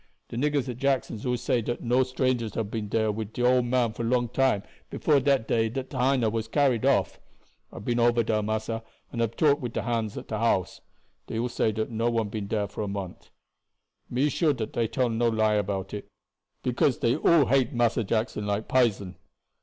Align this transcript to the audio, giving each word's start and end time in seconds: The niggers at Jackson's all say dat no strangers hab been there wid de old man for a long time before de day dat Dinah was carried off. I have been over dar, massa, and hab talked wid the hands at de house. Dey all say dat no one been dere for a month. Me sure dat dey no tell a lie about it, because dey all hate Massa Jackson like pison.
The 0.29 0.35
niggers 0.35 0.67
at 0.67 0.77
Jackson's 0.77 1.27
all 1.27 1.37
say 1.37 1.61
dat 1.61 1.81
no 1.83 2.01
strangers 2.01 2.55
hab 2.55 2.71
been 2.71 2.89
there 2.89 3.11
wid 3.11 3.33
de 3.33 3.45
old 3.45 3.65
man 3.65 3.93
for 3.93 4.01
a 4.01 4.07
long 4.07 4.29
time 4.29 4.63
before 4.89 5.19
de 5.19 5.37
day 5.37 5.69
dat 5.69 5.91
Dinah 5.91 6.31
was 6.31 6.47
carried 6.47 6.87
off. 6.87 7.19
I 7.71 7.75
have 7.75 7.85
been 7.85 7.99
over 7.99 8.23
dar, 8.23 8.41
massa, 8.41 8.83
and 9.11 9.21
hab 9.21 9.35
talked 9.35 9.61
wid 9.61 9.75
the 9.75 9.83
hands 9.83 10.17
at 10.17 10.27
de 10.27 10.39
house. 10.39 10.81
Dey 11.27 11.37
all 11.37 11.49
say 11.49 11.71
dat 11.71 11.91
no 11.91 12.09
one 12.09 12.29
been 12.29 12.47
dere 12.47 12.67
for 12.67 12.81
a 12.81 12.87
month. 12.87 13.29
Me 14.09 14.27
sure 14.27 14.53
dat 14.53 14.73
dey 14.73 14.85
no 14.85 14.87
tell 14.87 15.07
a 15.07 15.29
lie 15.29 15.53
about 15.53 15.93
it, 15.93 16.07
because 16.63 16.97
dey 16.97 17.15
all 17.15 17.45
hate 17.45 17.71
Massa 17.71 18.03
Jackson 18.03 18.47
like 18.47 18.67
pison. 18.67 19.17